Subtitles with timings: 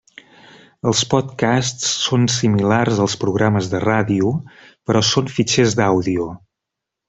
[0.91, 4.33] Els podcasts són similars als programes de ràdio,
[4.89, 6.31] però són fitxers d'àudio.